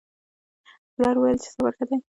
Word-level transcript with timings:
پلار 0.95 1.15
وویل 1.17 1.37
چې 1.43 1.49
صبر 1.53 1.71
ښه 1.77 1.85
دی. 1.89 1.95